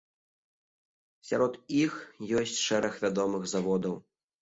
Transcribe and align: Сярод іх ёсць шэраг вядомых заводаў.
Сярод 1.33 1.53
іх 1.83 2.01
ёсць 2.43 2.59
шэраг 2.67 3.01
вядомых 3.07 3.51
заводаў. 3.57 4.05